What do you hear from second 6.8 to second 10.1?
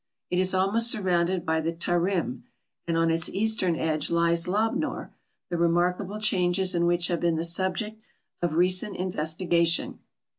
which have been the subject of recent investigation.